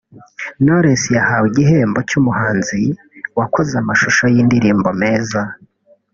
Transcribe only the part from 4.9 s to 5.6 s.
meza